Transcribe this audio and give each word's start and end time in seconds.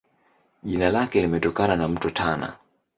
Jina 0.63 0.89
lake 0.89 1.21
limetokana 1.21 1.75
na 1.75 1.87
Mto 1.87 2.09
Tana. 2.09 2.53